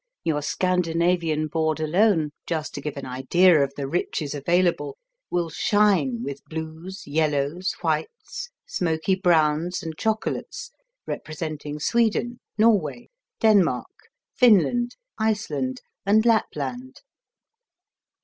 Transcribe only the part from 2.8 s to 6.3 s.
give an idea of the riches available, will shine